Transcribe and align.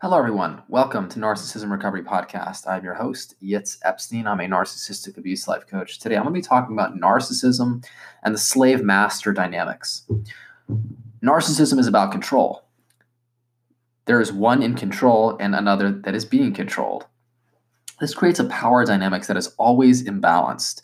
Hello, 0.00 0.16
everyone. 0.16 0.62
Welcome 0.68 1.08
to 1.08 1.18
Narcissism 1.18 1.72
Recovery 1.72 2.04
Podcast. 2.04 2.68
I'm 2.68 2.84
your 2.84 2.94
host, 2.94 3.34
Yitz 3.42 3.78
Epstein. 3.82 4.28
I'm 4.28 4.38
a 4.38 4.44
narcissistic 4.44 5.18
abuse 5.18 5.48
life 5.48 5.66
coach. 5.66 5.98
Today, 5.98 6.14
I'm 6.14 6.22
going 6.22 6.34
to 6.34 6.40
be 6.40 6.46
talking 6.46 6.72
about 6.72 6.94
narcissism 6.94 7.84
and 8.22 8.32
the 8.32 8.38
slave 8.38 8.84
master 8.84 9.32
dynamics. 9.32 10.08
Narcissism 11.20 11.80
is 11.80 11.88
about 11.88 12.12
control. 12.12 12.62
There 14.04 14.20
is 14.20 14.32
one 14.32 14.62
in 14.62 14.74
control 14.74 15.36
and 15.40 15.56
another 15.56 15.90
that 15.90 16.14
is 16.14 16.24
being 16.24 16.54
controlled. 16.54 17.06
This 17.98 18.14
creates 18.14 18.38
a 18.38 18.44
power 18.44 18.84
dynamics 18.84 19.26
that 19.26 19.36
is 19.36 19.52
always 19.58 20.04
imbalanced, 20.04 20.80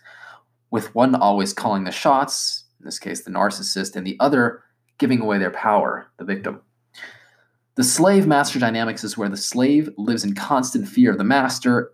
with 0.73 0.93
one 0.93 1.15
always 1.15 1.53
calling 1.53 1.85
the 1.85 1.93
shots, 1.93 2.65
in 2.81 2.85
this 2.85 2.99
case, 2.99 3.23
the 3.23 3.31
narcissist, 3.31 3.95
and 3.95 4.05
the 4.05 4.17
other 4.19 4.65
giving 4.99 5.21
away 5.21 5.39
their 5.39 5.53
power, 5.53 6.09
the 6.17 6.25
victim. 6.25 6.63
The 7.77 7.85
slave 7.85 8.27
master 8.27 8.59
dynamics 8.59 9.03
is 9.03 9.19
where 9.19 9.29
the 9.29 9.37
slave 9.37 9.89
lives 9.99 10.25
in 10.25 10.35
constant 10.35 10.89
fear 10.89 11.11
of 11.11 11.19
the 11.19 11.25
master 11.25 11.93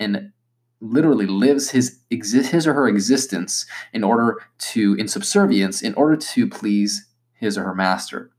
and 0.00 0.32
literally 0.80 1.26
lives 1.26 1.70
his 1.70 1.98
his 2.10 2.66
or 2.66 2.74
her 2.74 2.88
existence 2.88 3.66
in 3.92 4.02
order 4.02 4.38
to 4.58 4.94
in 4.94 5.06
subservience 5.06 5.82
in 5.82 5.94
order 5.94 6.16
to 6.16 6.48
please 6.48 7.06
his 7.34 7.56
or 7.56 7.64
her 7.64 7.74
master. 7.74 8.30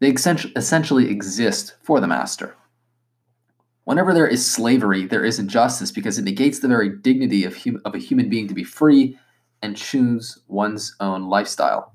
They 0.00 0.10
essentially 0.10 1.10
exist 1.10 1.76
for 1.82 2.00
the 2.00 2.06
master. 2.06 2.56
Whenever 3.84 4.14
there 4.14 4.26
is 4.26 4.44
slavery, 4.44 5.06
there 5.06 5.24
is 5.24 5.38
injustice 5.38 5.90
because 5.90 6.18
it 6.18 6.24
negates 6.24 6.58
the 6.58 6.68
very 6.68 6.88
dignity 6.88 7.44
of, 7.44 7.56
hum- 7.56 7.80
of 7.84 7.94
a 7.94 7.98
human 7.98 8.28
being 8.28 8.48
to 8.48 8.54
be 8.54 8.64
free 8.64 9.18
and 9.62 9.76
choose 9.76 10.38
one's 10.46 10.94
own 11.00 11.28
lifestyle. 11.28 11.93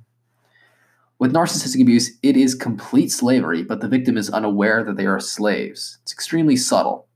With 1.20 1.34
narcissistic 1.34 1.82
abuse, 1.82 2.18
it 2.24 2.38
is 2.38 2.56
complete 2.56 3.12
slavery, 3.12 3.62
but 3.62 3.82
the 3.82 3.90
victim 3.90 4.18
is 4.18 4.30
unaware 4.30 4.86
that 4.86 4.96
they 4.96 5.06
are 5.06 5.20
slaves. 5.20 5.98
It's 6.02 6.14
extremely 6.14 6.56
subtle. 6.56 7.08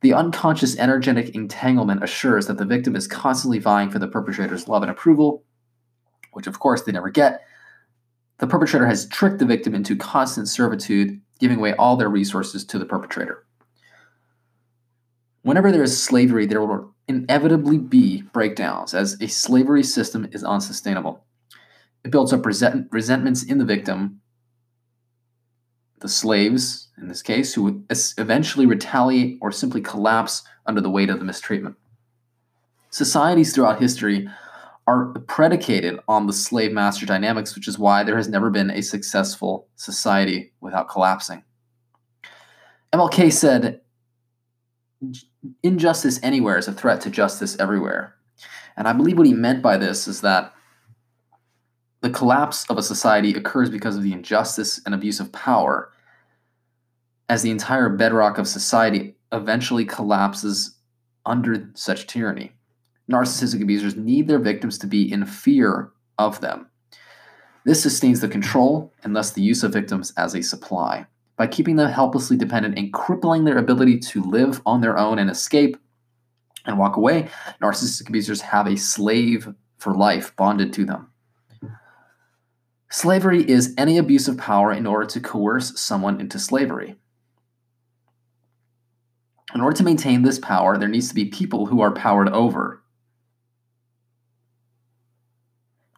The 0.00 0.14
unconscious 0.14 0.76
energetic 0.78 1.34
entanglement 1.34 2.02
assures 2.02 2.46
that 2.46 2.56
the 2.56 2.64
victim 2.64 2.96
is 2.96 3.06
constantly 3.06 3.58
vying 3.58 3.90
for 3.90 3.98
the 3.98 4.08
perpetrator's 4.08 4.68
love 4.68 4.82
and 4.82 4.90
approval, 4.90 5.44
which 6.32 6.46
of 6.46 6.58
course 6.58 6.82
they 6.82 6.92
never 6.92 7.10
get. 7.10 7.42
The 8.38 8.46
perpetrator 8.46 8.86
has 8.86 9.06
tricked 9.06 9.38
the 9.38 9.44
victim 9.44 9.74
into 9.74 9.94
constant 9.94 10.48
servitude, 10.48 11.20
giving 11.38 11.58
away 11.58 11.74
all 11.74 11.96
their 11.96 12.08
resources 12.08 12.64
to 12.64 12.78
the 12.78 12.86
perpetrator. 12.86 13.44
Whenever 15.42 15.70
there 15.70 15.82
is 15.82 16.02
slavery, 16.02 16.46
there 16.46 16.64
will 16.64 16.94
inevitably 17.06 17.76
be 17.76 18.22
breakdowns, 18.32 18.94
as 18.94 19.20
a 19.20 19.28
slavery 19.28 19.82
system 19.82 20.26
is 20.32 20.42
unsustainable. 20.42 21.22
It 22.04 22.10
builds 22.10 22.32
up 22.32 22.44
resent- 22.44 22.88
resentments 22.90 23.42
in 23.42 23.58
the 23.58 23.64
victim, 23.64 24.20
the 26.00 26.08
slaves, 26.08 26.88
in 26.98 27.08
this 27.08 27.22
case, 27.22 27.54
who 27.54 27.84
eventually 28.18 28.66
retaliate 28.66 29.38
or 29.40 29.52
simply 29.52 29.80
collapse 29.80 30.42
under 30.66 30.80
the 30.80 30.90
weight 30.90 31.10
of 31.10 31.18
the 31.18 31.24
mistreatment. 31.24 31.76
Societies 32.90 33.54
throughout 33.54 33.80
history 33.80 34.28
are 34.86 35.12
predicated 35.28 36.00
on 36.08 36.26
the 36.26 36.32
slave 36.32 36.72
master 36.72 37.06
dynamics, 37.06 37.54
which 37.54 37.68
is 37.68 37.78
why 37.78 38.02
there 38.02 38.16
has 38.16 38.28
never 38.28 38.50
been 38.50 38.70
a 38.70 38.82
successful 38.82 39.68
society 39.76 40.52
without 40.60 40.88
collapsing. 40.88 41.44
MLK 42.92 43.32
said, 43.32 43.80
Injustice 45.62 46.20
anywhere 46.22 46.58
is 46.58 46.68
a 46.68 46.72
threat 46.72 47.00
to 47.02 47.10
justice 47.10 47.56
everywhere. 47.58 48.14
And 48.76 48.86
I 48.86 48.92
believe 48.92 49.18
what 49.18 49.26
he 49.26 49.34
meant 49.34 49.62
by 49.62 49.76
this 49.76 50.06
is 50.06 50.20
that 50.20 50.52
the 52.02 52.10
collapse 52.10 52.68
of 52.68 52.76
a 52.76 52.82
society 52.82 53.32
occurs 53.32 53.70
because 53.70 53.96
of 53.96 54.02
the 54.02 54.12
injustice 54.12 54.80
and 54.84 54.94
abuse 54.94 55.20
of 55.20 55.32
power, 55.32 55.92
as 57.28 57.42
the 57.42 57.50
entire 57.50 57.88
bedrock 57.88 58.38
of 58.38 58.48
society 58.48 59.14
eventually 59.30 59.84
collapses 59.84 60.76
under 61.24 61.70
such 61.74 62.08
tyranny. 62.08 62.52
Narcissistic 63.10 63.62
abusers 63.62 63.96
need 63.96 64.26
their 64.26 64.40
victims 64.40 64.78
to 64.78 64.86
be 64.88 65.10
in 65.10 65.24
fear 65.24 65.92
of 66.18 66.40
them. 66.40 66.66
This 67.64 67.82
sustains 67.82 68.20
the 68.20 68.28
control 68.28 68.92
and 69.04 69.14
thus 69.14 69.30
the 69.30 69.42
use 69.42 69.62
of 69.62 69.72
victims 69.72 70.12
as 70.16 70.34
a 70.34 70.42
supply. 70.42 71.06
By 71.36 71.46
keeping 71.46 71.76
them 71.76 71.88
helplessly 71.88 72.36
dependent 72.36 72.76
and 72.76 72.92
crippling 72.92 73.44
their 73.44 73.58
ability 73.58 74.00
to 74.00 74.22
live 74.22 74.60
on 74.66 74.80
their 74.80 74.98
own 74.98 75.20
and 75.20 75.30
escape 75.30 75.76
and 76.66 76.78
walk 76.78 76.96
away, 76.96 77.28
narcissistic 77.62 78.08
abusers 78.08 78.40
have 78.40 78.66
a 78.66 78.76
slave 78.76 79.54
for 79.78 79.94
life 79.94 80.34
bonded 80.36 80.72
to 80.72 80.84
them. 80.84 81.11
Slavery 82.92 83.48
is 83.48 83.74
any 83.78 83.96
abuse 83.96 84.28
of 84.28 84.36
power 84.36 84.70
in 84.70 84.86
order 84.86 85.06
to 85.06 85.18
coerce 85.18 85.80
someone 85.80 86.20
into 86.20 86.38
slavery. 86.38 86.96
In 89.54 89.62
order 89.62 89.74
to 89.78 89.82
maintain 89.82 90.20
this 90.20 90.38
power, 90.38 90.76
there 90.76 90.90
needs 90.90 91.08
to 91.08 91.14
be 91.14 91.24
people 91.24 91.64
who 91.64 91.80
are 91.80 91.94
powered 91.94 92.28
over. 92.28 92.82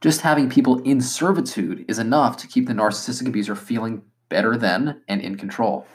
Just 0.03 0.21
having 0.21 0.49
people 0.49 0.83
in 0.83 1.01
servitude 1.01 1.85
is 1.89 1.99
enough 1.99 2.37
to 2.37 2.47
keep 2.47 2.69
the 2.69 2.75
narcissistic 2.75 3.27
abuser 3.27 3.57
feeling 3.57 4.03
better 4.29 4.57
than 4.57 5.03
and 5.09 5.21
in 5.21 5.37
control. 5.37 5.89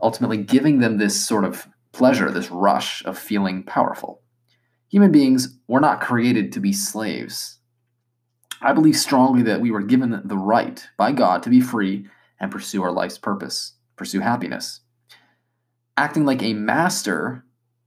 Ultimately, 0.00 0.38
giving 0.38 0.78
them 0.78 0.96
this 0.96 1.22
sort 1.22 1.44
of 1.44 1.68
pleasure, 1.92 2.30
this 2.30 2.50
rush 2.50 3.04
of 3.04 3.18
feeling 3.18 3.64
powerful. 3.64 4.22
Human 4.88 5.12
beings 5.12 5.58
were 5.68 5.80
not 5.80 6.00
created 6.00 6.52
to 6.52 6.60
be 6.60 6.72
slaves. 6.72 7.56
I 8.60 8.72
believe 8.72 8.96
strongly 8.96 9.42
that 9.42 9.60
we 9.60 9.70
were 9.70 9.82
given 9.82 10.20
the 10.24 10.38
right 10.38 10.86
by 10.96 11.12
God 11.12 11.42
to 11.42 11.50
be 11.50 11.60
free 11.60 12.06
and 12.40 12.50
pursue 12.50 12.82
our 12.82 12.92
life's 12.92 13.18
purpose, 13.18 13.74
pursue 13.96 14.20
happiness. 14.20 14.80
Acting 15.96 16.24
like 16.24 16.42
a 16.42 16.54
master, 16.54 17.44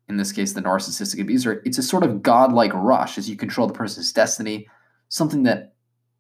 in 0.07 0.17
this 0.17 0.31
case 0.31 0.53
the 0.53 0.61
narcissistic 0.61 1.21
abuser, 1.21 1.61
it's 1.65 1.77
a 1.77 1.83
sort 1.83 2.03
of 2.03 2.23
godlike 2.23 2.73
rush 2.73 3.17
as 3.17 3.29
you 3.29 3.35
control 3.35 3.67
the 3.67 3.73
person's 3.73 4.11
destiny, 4.11 4.67
something 5.09 5.43
that 5.43 5.73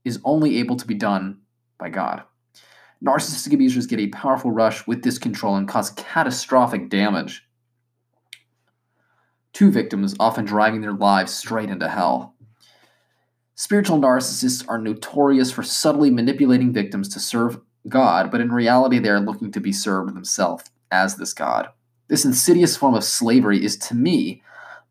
is 0.03 0.19
only 0.23 0.57
able 0.57 0.75
to 0.77 0.87
be 0.87 0.93
done 0.93 1.39
by 1.77 1.89
God. 1.89 2.23
Narcissistic 3.03 3.53
abusers 3.53 3.87
get 3.87 3.99
a 3.99 4.07
powerful 4.07 4.51
rush 4.51 4.85
with 4.85 5.03
this 5.03 5.17
control 5.17 5.55
and 5.55 5.67
cause 5.67 5.91
catastrophic 5.91 6.89
damage 6.89 7.45
to 9.53 9.71
victims, 9.71 10.15
often 10.19 10.45
driving 10.45 10.81
their 10.81 10.93
lives 10.93 11.33
straight 11.33 11.69
into 11.69 11.87
hell. 11.87 12.35
Spiritual 13.59 13.99
narcissists 13.99 14.63
are 14.69 14.77
notorious 14.77 15.51
for 15.51 15.63
subtly 15.63 16.09
manipulating 16.09 16.71
victims 16.71 17.09
to 17.09 17.19
serve 17.19 17.59
God, 17.89 18.31
but 18.31 18.39
in 18.39 18.53
reality, 18.53 18.99
they 18.99 19.09
are 19.09 19.19
looking 19.19 19.51
to 19.51 19.59
be 19.59 19.73
served 19.73 20.15
themselves 20.15 20.63
as 20.91 21.17
this 21.17 21.33
God. 21.33 21.67
This 22.07 22.23
insidious 22.23 22.77
form 22.77 22.95
of 22.95 23.03
slavery 23.03 23.61
is, 23.61 23.75
to 23.79 23.95
me, 23.95 24.41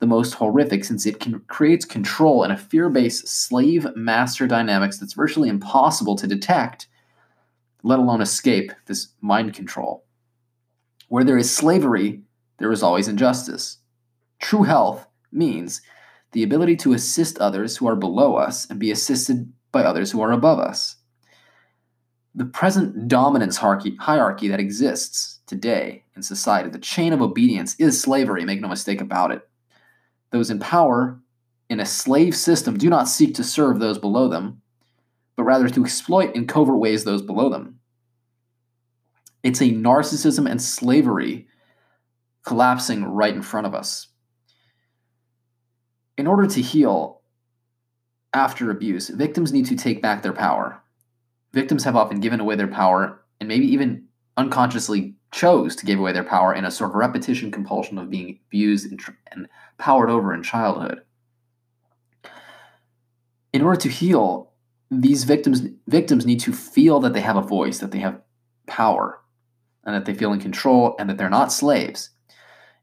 the 0.00 0.06
most 0.06 0.34
horrific 0.34 0.84
since 0.84 1.06
it 1.06 1.18
can, 1.18 1.40
creates 1.48 1.86
control 1.86 2.42
and 2.42 2.52
a 2.52 2.58
fear 2.58 2.90
based 2.90 3.26
slave 3.26 3.86
master 3.96 4.46
dynamics 4.46 4.98
that's 4.98 5.14
virtually 5.14 5.48
impossible 5.48 6.16
to 6.16 6.26
detect, 6.26 6.88
let 7.82 7.98
alone 7.98 8.20
escape 8.20 8.70
this 8.84 9.08
mind 9.22 9.54
control. 9.54 10.04
Where 11.08 11.24
there 11.24 11.38
is 11.38 11.50
slavery, 11.50 12.20
there 12.58 12.70
is 12.70 12.82
always 12.82 13.08
injustice. 13.08 13.78
True 14.40 14.64
health 14.64 15.06
means 15.32 15.80
the 16.32 16.42
ability 16.42 16.76
to 16.76 16.92
assist 16.92 17.38
others 17.38 17.76
who 17.76 17.86
are 17.86 17.96
below 17.96 18.36
us 18.36 18.68
and 18.68 18.78
be 18.78 18.90
assisted 18.90 19.52
by 19.72 19.82
others 19.82 20.10
who 20.10 20.20
are 20.20 20.32
above 20.32 20.58
us. 20.58 20.96
The 22.34 22.44
present 22.44 23.08
dominance 23.08 23.56
hierarchy 23.56 24.48
that 24.48 24.60
exists 24.60 25.40
today 25.46 26.04
in 26.14 26.22
society, 26.22 26.68
the 26.68 26.78
chain 26.78 27.12
of 27.12 27.22
obedience, 27.22 27.74
is 27.76 28.00
slavery, 28.00 28.44
make 28.44 28.60
no 28.60 28.68
mistake 28.68 29.00
about 29.00 29.32
it. 29.32 29.48
Those 30.30 30.50
in 30.50 30.58
power 30.58 31.18
in 31.68 31.80
a 31.80 31.86
slave 31.86 32.36
system 32.36 32.76
do 32.76 32.88
not 32.88 33.08
seek 33.08 33.34
to 33.34 33.44
serve 33.44 33.78
those 33.78 33.98
below 33.98 34.28
them, 34.28 34.62
but 35.36 35.44
rather 35.44 35.68
to 35.68 35.82
exploit 35.82 36.34
in 36.34 36.46
covert 36.46 36.78
ways 36.78 37.04
those 37.04 37.22
below 37.22 37.48
them. 37.48 37.78
It's 39.42 39.60
a 39.60 39.70
narcissism 39.70 40.50
and 40.50 40.60
slavery 40.60 41.48
collapsing 42.44 43.04
right 43.04 43.34
in 43.34 43.42
front 43.42 43.66
of 43.66 43.74
us 43.74 44.08
in 46.18 46.26
order 46.26 46.46
to 46.46 46.60
heal 46.60 47.22
after 48.34 48.70
abuse, 48.70 49.08
victims 49.08 49.52
need 49.52 49.66
to 49.66 49.76
take 49.76 50.02
back 50.02 50.22
their 50.22 50.32
power. 50.32 50.82
Victims 51.54 51.84
have 51.84 51.96
often 51.96 52.20
given 52.20 52.40
away 52.40 52.56
their 52.56 52.68
power 52.68 53.22
and 53.40 53.48
maybe 53.48 53.66
even 53.72 54.04
unconsciously 54.36 55.14
chose 55.30 55.74
to 55.76 55.86
give 55.86 55.98
away 55.98 56.12
their 56.12 56.24
power 56.24 56.52
in 56.52 56.64
a 56.64 56.70
sort 56.70 56.90
of 56.90 56.96
repetition 56.96 57.50
compulsion 57.50 57.96
of 57.98 58.10
being 58.10 58.38
abused 58.48 58.90
and, 58.90 59.00
and 59.30 59.48
powered 59.78 60.10
over 60.10 60.34
in 60.34 60.42
childhood. 60.42 61.02
In 63.52 63.62
order 63.62 63.80
to 63.80 63.88
heal, 63.88 64.52
these 64.90 65.24
victims 65.24 65.62
victims 65.86 66.26
need 66.26 66.40
to 66.40 66.52
feel 66.52 67.00
that 67.00 67.12
they 67.12 67.20
have 67.20 67.36
a 67.36 67.42
voice, 67.42 67.78
that 67.78 67.92
they 67.92 67.98
have 67.98 68.20
power, 68.66 69.20
and 69.84 69.94
that 69.94 70.04
they 70.04 70.14
feel 70.14 70.32
in 70.32 70.40
control 70.40 70.96
and 70.98 71.08
that 71.08 71.16
they're 71.16 71.30
not 71.30 71.52
slaves. 71.52 72.10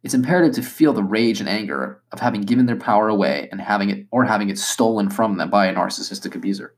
It's 0.05 0.13
imperative 0.13 0.53
to 0.53 0.61
feel 0.61 0.93
the 0.93 1.03
rage 1.03 1.39
and 1.39 1.49
anger 1.49 1.99
of 2.11 2.19
having 2.19 2.41
given 2.41 2.67
their 2.67 2.75
power 2.75 3.09
away 3.09 3.49
and 3.51 3.59
having 3.59 3.89
it 3.89 4.05
or 4.11 4.23
having 4.23 4.49
it 4.49 4.59
stolen 4.59 5.09
from 5.09 5.37
them 5.37 5.49
by 5.49 5.65
a 5.65 5.73
narcissistic 5.73 6.35
abuser. 6.35 6.75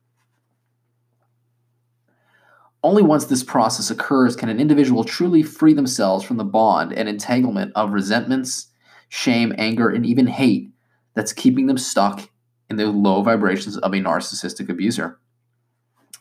Only 2.81 3.03
once 3.03 3.25
this 3.25 3.43
process 3.43 3.91
occurs 3.91 4.37
can 4.37 4.47
an 4.47 4.61
individual 4.61 5.03
truly 5.03 5.43
free 5.43 5.73
themselves 5.73 6.23
from 6.23 6.37
the 6.37 6.45
bond 6.45 6.93
and 6.93 7.09
entanglement 7.09 7.73
of 7.75 7.91
resentments, 7.91 8.67
shame, 9.09 9.53
anger, 9.57 9.89
and 9.89 10.05
even 10.05 10.27
hate 10.27 10.71
that's 11.13 11.33
keeping 11.33 11.67
them 11.67 11.77
stuck 11.77 12.29
in 12.69 12.77
the 12.77 12.85
low 12.85 13.23
vibrations 13.23 13.77
of 13.77 13.91
a 13.91 13.97
narcissistic 13.97 14.69
abuser. 14.69 15.19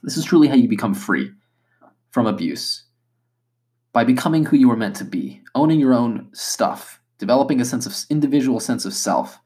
This 0.02 0.16
is 0.16 0.24
truly 0.24 0.48
how 0.48 0.56
you 0.56 0.66
become 0.66 0.92
free 0.92 1.30
from 2.10 2.26
abuse. 2.26 2.85
By 3.96 4.04
becoming 4.04 4.44
who 4.44 4.58
you 4.58 4.69
were 4.69 4.76
meant 4.76 4.96
to 4.96 5.06
be, 5.06 5.40
owning 5.54 5.81
your 5.81 5.94
own 5.94 6.28
stuff, 6.34 7.00
developing 7.16 7.62
a 7.62 7.64
sense 7.64 7.87
of 7.87 7.96
individual 8.10 8.60
sense 8.60 8.84
of 8.84 8.93
self, 8.93 9.38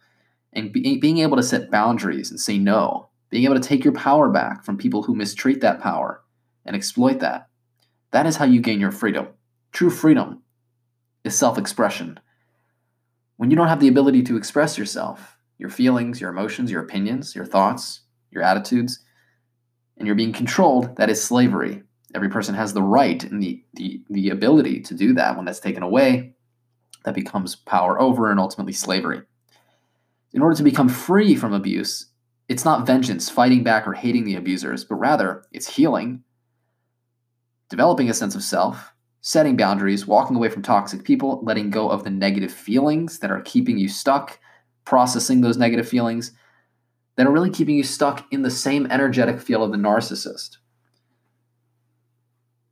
and 0.52 0.73
be, 0.73 0.99
being 0.99 1.19
able 1.19 1.37
to 1.37 1.43
set 1.44 1.70
boundaries 1.70 2.32
and 2.32 2.41
say 2.41 2.58
no, 2.58 3.11
being 3.31 3.44
able 3.44 3.55
to 3.55 3.61
take 3.61 3.85
your 3.85 3.93
power 3.94 4.29
back 4.29 4.64
from 4.64 4.76
people 4.76 5.05
who 5.05 5.14
mistreat 5.14 5.61
that 5.61 5.79
power 5.81 6.25
and 6.67 6.75
exploit 6.75 7.20
that. 7.20 7.49
That 8.11 8.26
is 8.26 8.38
how 8.38 8.44
you 8.44 8.61
gain 8.61 8.81
your 8.81 8.91
freedom. 8.91 9.29
True 9.70 9.88
freedom 9.88 10.43
is 11.23 11.38
self 11.38 11.56
expression. 11.56 12.19
When 13.37 13.53
you 13.53 13.56
don't 13.56 13.69
have 13.69 13.79
the 13.79 13.87
ability 13.87 14.25
to 14.25 14.37
express 14.37 14.76
yourself, 14.76 15.38
your 15.58 15.70
feelings, 15.70 16.20
your 16.20 16.31
emotions, 16.31 16.73
your 16.73 16.82
opinions, 16.82 17.37
your 17.37 17.46
thoughts, 17.46 18.00
your 18.32 18.43
attitudes, 18.43 18.99
and 19.96 20.08
you're 20.08 20.17
being 20.17 20.32
controlled, 20.32 20.96
that 20.96 21.08
is 21.08 21.23
slavery. 21.23 21.85
Every 22.14 22.28
person 22.28 22.54
has 22.54 22.72
the 22.72 22.82
right 22.82 23.22
and 23.22 23.42
the, 23.42 23.62
the, 23.74 24.02
the 24.10 24.30
ability 24.30 24.80
to 24.80 24.94
do 24.94 25.14
that. 25.14 25.36
When 25.36 25.44
that's 25.44 25.60
taken 25.60 25.82
away, 25.82 26.34
that 27.04 27.14
becomes 27.14 27.56
power 27.56 28.00
over 28.00 28.30
and 28.30 28.40
ultimately 28.40 28.72
slavery. 28.72 29.22
In 30.32 30.42
order 30.42 30.56
to 30.56 30.62
become 30.62 30.88
free 30.88 31.34
from 31.34 31.52
abuse, 31.52 32.06
it's 32.48 32.64
not 32.64 32.86
vengeance, 32.86 33.28
fighting 33.28 33.62
back, 33.62 33.86
or 33.86 33.92
hating 33.92 34.24
the 34.24 34.36
abusers, 34.36 34.84
but 34.84 34.96
rather 34.96 35.44
it's 35.52 35.76
healing, 35.76 36.24
developing 37.68 38.10
a 38.10 38.14
sense 38.14 38.34
of 38.34 38.42
self, 38.42 38.92
setting 39.20 39.56
boundaries, 39.56 40.06
walking 40.06 40.36
away 40.36 40.48
from 40.48 40.62
toxic 40.62 41.04
people, 41.04 41.40
letting 41.44 41.70
go 41.70 41.88
of 41.88 42.04
the 42.04 42.10
negative 42.10 42.52
feelings 42.52 43.20
that 43.20 43.30
are 43.30 43.42
keeping 43.42 43.78
you 43.78 43.88
stuck, 43.88 44.38
processing 44.84 45.40
those 45.40 45.56
negative 45.56 45.88
feelings 45.88 46.32
that 47.16 47.26
are 47.26 47.32
really 47.32 47.50
keeping 47.50 47.76
you 47.76 47.84
stuck 47.84 48.26
in 48.32 48.42
the 48.42 48.50
same 48.50 48.86
energetic 48.90 49.40
field 49.40 49.62
of 49.62 49.72
the 49.72 49.76
narcissist. 49.76 50.56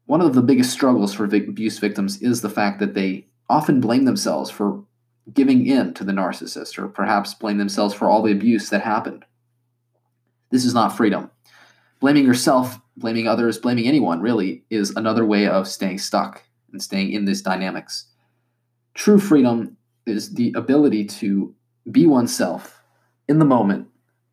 One 0.09 0.23
of 0.23 0.35
the 0.35 0.41
biggest 0.41 0.73
struggles 0.73 1.13
for 1.13 1.25
abuse 1.25 1.79
victims 1.79 2.23
is 2.23 2.41
the 2.41 2.49
fact 2.49 2.81
that 2.81 2.95
they 2.95 3.27
often 3.51 3.79
blame 3.79 4.07
themselves 4.07 4.49
for 4.51 4.83
giving 5.35 5.67
in 5.67 5.93
to 5.93 6.03
the 6.03 6.13
narcissist, 6.13 6.79
or 6.79 6.89
perhaps 6.89 7.35
blame 7.35 7.59
themselves 7.59 7.93
for 7.93 8.09
all 8.09 8.23
the 8.23 8.33
abuse 8.33 8.71
that 8.71 8.81
happened. 8.81 9.27
This 10.51 10.65
is 10.65 10.73
not 10.73 10.97
freedom. 10.97 11.31
Blaming 12.01 12.25
yourself, 12.25 12.81
blaming 12.97 13.29
others, 13.29 13.59
blaming 13.59 13.87
anyone 13.87 14.23
really 14.23 14.65
is 14.71 14.97
another 14.97 15.27
way 15.27 15.47
of 15.47 15.69
staying 15.69 15.99
stuck 15.99 16.43
and 16.73 16.83
staying 16.83 17.13
in 17.13 17.27
these 17.27 17.43
dynamics. 17.43 18.07
True 18.95 19.19
freedom 19.19 19.77
is 20.07 20.33
the 20.33 20.55
ability 20.57 21.05
to 21.05 21.55
be 21.93 22.07
oneself 22.07 22.83
in 23.29 23.39
the 23.41 23.45
moment 23.45 23.89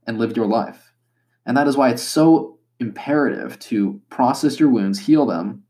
and 0.07 0.19
live 0.19 0.37
your 0.37 0.47
life. 0.47 0.93
And 1.45 1.57
that 1.57 1.67
is 1.67 1.75
why 1.75 1.89
it's 1.89 2.01
so 2.01 2.59
imperative 2.79 3.59
to 3.59 3.99
process 4.09 4.57
your 4.57 4.69
wounds, 4.69 4.99
heal 4.99 5.25
them, 5.25 5.63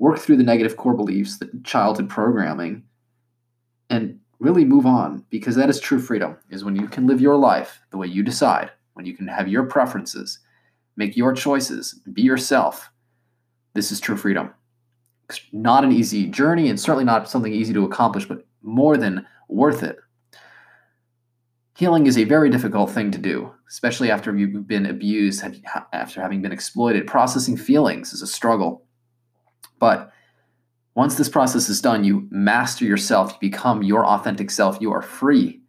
work 0.00 0.18
through 0.18 0.38
the 0.38 0.42
negative 0.42 0.78
core 0.78 0.94
beliefs, 0.94 1.38
the 1.38 1.50
childhood 1.62 2.08
programming, 2.08 2.82
and 3.90 4.18
really 4.38 4.64
move 4.64 4.86
on 4.86 5.24
because 5.28 5.54
that 5.54 5.68
is 5.68 5.78
true 5.78 6.00
freedom 6.00 6.36
is 6.48 6.64
when 6.64 6.74
you 6.74 6.88
can 6.88 7.06
live 7.06 7.20
your 7.20 7.36
life 7.36 7.80
the 7.90 7.98
way 7.98 8.06
you 8.06 8.22
decide, 8.22 8.70
when 8.94 9.04
you 9.04 9.14
can 9.14 9.28
have 9.28 9.46
your 9.46 9.64
preferences, 9.64 10.38
make 10.96 11.18
your 11.18 11.34
choices, 11.34 12.00
be 12.14 12.22
yourself. 12.22 12.90
This 13.74 13.92
is 13.92 14.00
true 14.00 14.16
freedom. 14.16 14.54
It's 15.28 15.42
not 15.52 15.84
an 15.84 15.92
easy 15.92 16.26
journey 16.26 16.70
and 16.70 16.80
certainly 16.80 17.04
not 17.04 17.28
something 17.28 17.52
easy 17.52 17.74
to 17.74 17.84
accomplish, 17.84 18.24
but 18.24 18.46
more 18.62 18.96
than 18.96 19.26
worth 19.48 19.82
it. 19.82 19.98
Healing 21.76 22.06
is 22.06 22.16
a 22.16 22.24
very 22.24 22.48
difficult 22.48 22.90
thing 22.90 23.10
to 23.10 23.18
do, 23.18 23.52
especially 23.68 24.10
after 24.10 24.34
you've 24.34 24.66
been 24.66 24.86
abused, 24.86 25.44
after 25.92 26.22
having 26.22 26.40
been 26.40 26.52
exploited. 26.52 27.06
Processing 27.06 27.58
feelings 27.58 28.14
is 28.14 28.22
a 28.22 28.26
struggle. 28.26 28.86
But 29.80 30.12
once 30.94 31.16
this 31.16 31.28
process 31.28 31.68
is 31.68 31.80
done, 31.80 32.04
you 32.04 32.28
master 32.30 32.84
yourself, 32.84 33.32
you 33.32 33.50
become 33.50 33.82
your 33.82 34.06
authentic 34.06 34.50
self, 34.50 34.78
you 34.80 34.92
are 34.92 35.02
free, 35.02 35.62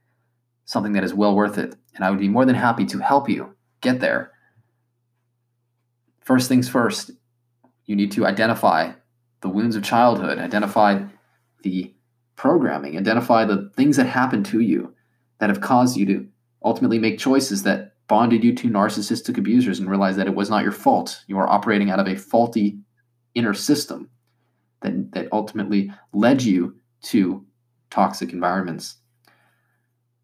something 0.66 0.94
that 0.94 1.04
is 1.04 1.14
well 1.14 1.34
worth 1.34 1.58
it. 1.58 1.76
And 1.96 2.06
I 2.06 2.12
would 2.12 2.20
be 2.20 2.30
more 2.30 2.46
than 2.46 2.56
happy 2.56 2.86
to 2.86 3.00
help 3.00 3.30
you 3.30 3.56
get 3.82 4.00
there. 4.00 4.32
First 6.20 6.48
things 6.48 6.70
first, 6.70 7.12
you 7.86 7.96
need 7.96 8.12
to 8.12 8.28
identify 8.28 8.92
the 9.42 9.50
wounds 9.50 9.76
of 9.76 9.84
childhood, 9.84 10.38
identify 10.38 11.04
the 11.64 11.94
programming, 12.36 12.98
identify 12.98 13.46
the 13.46 13.72
things 13.76 13.98
that 13.98 14.06
happened 14.06 14.46
to 14.48 14.60
you 14.60 14.94
that 15.40 15.50
have 15.50 15.62
caused 15.62 15.98
you 15.98 16.06
to 16.06 16.28
ultimately 16.64 17.00
make 17.00 17.18
choices 17.18 17.64
that 17.64 17.94
bonded 18.08 18.44
you 18.44 18.54
to 18.54 18.70
narcissistic 18.70 19.38
abusers 19.38 19.80
and 19.80 19.90
realize 19.90 20.18
that 20.18 20.28
it 20.28 20.36
was 20.36 20.50
not 20.50 20.64
your 20.64 20.72
fault. 20.72 21.24
You 21.28 21.38
are 21.40 21.50
operating 21.50 21.90
out 21.90 22.00
of 22.00 22.08
a 22.08 22.16
faulty 22.16 22.80
inner 23.36 23.54
system 23.54 24.10
that, 24.82 25.12
that 25.14 25.28
ultimately 25.32 25.94
led 26.14 26.42
you 26.42 26.76
to 27.04 27.46
toxic 27.90 28.34
environments. 28.34 28.98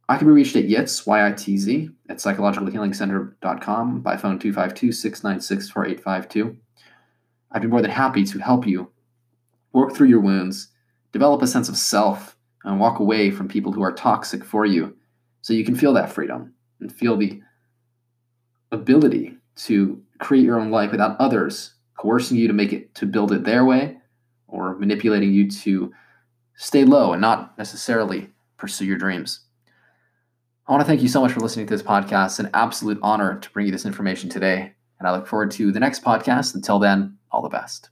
I 0.10 0.18
can 0.18 0.28
be 0.28 0.34
reached 0.34 0.56
at 0.56 0.66
YITZ, 0.66 1.06
Y-I-T-Z, 1.06 1.90
at 2.10 2.18
psychologicalhealingcenter.com 2.18 4.02
by 4.02 4.16
phone 4.16 4.40
252-696-4852. 4.40 6.56
I'd 7.52 7.62
be 7.62 7.68
more 7.68 7.82
than 7.82 7.92
happy 7.92 8.24
to 8.24 8.40
help 8.40 8.66
you 8.66 8.90
work 9.74 9.94
through 9.94 10.08
your 10.08 10.22
wounds, 10.22 10.70
develop 11.12 11.42
a 11.42 11.48
sense 11.48 11.70
of 11.70 11.78
self, 11.78 12.36
and 12.64 12.80
walk 12.80 13.00
away 13.00 13.32
from 13.32 13.48
people 13.48 13.72
who 13.72 13.84
are 13.84 13.92
toxic 13.92 14.44
for 14.44 14.66
you 14.66 14.96
so 15.42 15.54
you 15.54 15.66
can 15.66 15.76
feel 15.76 15.94
that 15.94 16.12
freedom 16.12 16.54
and 16.80 16.92
feel 16.92 17.18
the 17.18 17.42
ability 18.72 19.38
to 19.56 20.02
create 20.20 20.44
your 20.44 20.60
own 20.60 20.72
life 20.72 20.92
without 20.92 21.20
others 21.20 21.74
coercing 21.98 22.38
you 22.38 22.48
to 22.48 22.54
make 22.54 22.74
it 22.74 22.96
to 22.96 23.06
build 23.06 23.32
it 23.32 23.44
their 23.44 23.66
way 23.66 23.98
or 24.48 24.78
manipulating 24.78 25.34
you 25.34 25.50
to 25.50 25.92
stay 26.56 26.86
low 26.86 27.14
and 27.14 27.22
not 27.22 27.58
necessarily 27.58 28.30
pursue 28.58 28.86
your 28.86 28.98
dreams. 28.98 29.42
I 30.68 30.72
want 30.72 30.82
to 30.82 30.88
thank 30.88 31.02
you 31.02 31.08
so 31.08 31.22
much 31.22 31.32
for 31.32 31.40
listening 31.40 31.68
to 31.68 31.74
this 31.74 31.84
podcast. 31.84 32.26
It's 32.26 32.40
an 32.40 32.50
absolute 32.54 33.00
honor 33.02 33.40
to 33.40 33.50
bring 33.52 33.68
you 33.68 33.72
this 33.72 33.86
information 33.86 34.30
today. 34.30 34.74
And 35.00 35.08
I 35.08 35.12
look 35.12 35.28
forward 35.28 35.52
to 35.52 35.72
the 35.72 35.80
next 35.80 36.04
podcast. 36.04 36.56
Until 36.56 36.80
then, 36.80 37.18
all 37.32 37.42
the 37.42 37.50
best. 37.50 37.90